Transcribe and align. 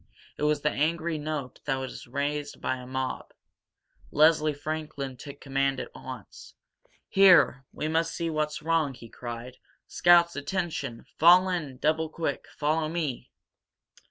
It 0.35 0.41
was 0.41 0.61
the 0.61 0.71
angry 0.71 1.19
note 1.19 1.59
that 1.65 1.79
is 1.83 2.07
raised 2.07 2.59
by 2.59 2.77
a 2.77 2.87
mob. 2.87 3.35
Leslie 4.09 4.51
Franklin 4.55 5.15
took 5.15 5.39
command 5.39 5.79
at 5.79 5.93
once. 5.93 6.55
"Here, 7.07 7.65
we 7.71 7.87
must 7.87 8.11
see 8.15 8.27
what's 8.31 8.63
wrong!" 8.63 8.95
he 8.95 9.09
cried. 9.09 9.57
"Scouts, 9.85 10.35
attention! 10.35 11.05
Fall 11.19 11.49
in! 11.49 11.77
Double 11.77 12.09
quick 12.09 12.45
follow 12.57 12.89
me!" 12.89 13.29